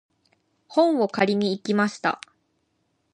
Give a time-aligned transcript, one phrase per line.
[0.67, 2.19] 本を借りに行きました。